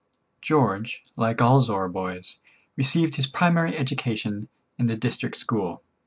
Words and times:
George, 0.41 1.03
like 1.15 1.43
all 1.43 1.61
Zorra 1.61 1.87
boys, 1.87 2.39
received 2.75 3.17
his 3.17 3.27
primary 3.27 3.77
education 3.77 4.49
in 4.79 4.87
the 4.87 4.97
district 4.97 5.35
school. 5.35 5.83